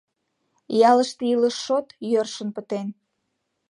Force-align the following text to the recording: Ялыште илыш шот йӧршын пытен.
Ялыште 0.89 1.23
илыш 1.33 1.55
шот 1.65 1.87
йӧршын 2.11 2.49
пытен. 2.55 2.87